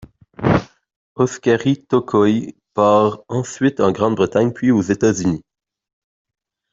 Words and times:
Oskari 1.13 1.85
Tokoi 1.87 2.55
part 2.73 3.19
ensuite 3.29 3.79
en 3.79 3.91
Grande-Bretagne 3.91 4.51
puis 4.51 4.71
aux 4.71 4.81
États-Unis. 4.81 5.43